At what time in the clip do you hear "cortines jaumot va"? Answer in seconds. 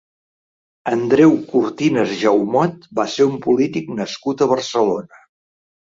1.51-3.07